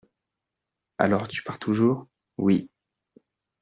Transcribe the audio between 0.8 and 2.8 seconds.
Alors, tu pars toujours? Oui.